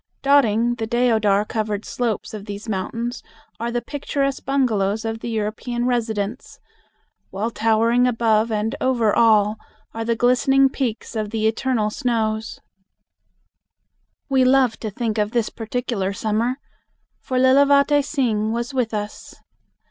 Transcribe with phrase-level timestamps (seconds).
[0.23, 3.21] Dotting the deodar covered slopes of these mountains
[3.59, 6.59] are the picturesque bungalows of the European residents,
[7.29, 9.57] while towering above and over all
[9.93, 12.59] are the glistening peaks of the eternal snows.
[14.27, 16.55] We love to think of this particular summer,
[17.19, 19.35] for Lilavate Singh was with us.